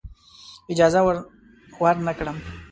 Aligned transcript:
اجازه 0.73 0.99
ورنه 1.81 2.11
کړم. 2.17 2.37